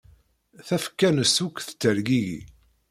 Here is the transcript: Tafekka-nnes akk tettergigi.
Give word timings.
Tafekka-nnes 0.67 1.35
akk 1.45 1.57
tettergigi. 1.61 2.27